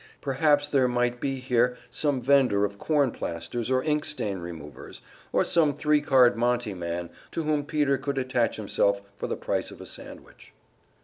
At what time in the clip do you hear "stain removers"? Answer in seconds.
4.03-5.03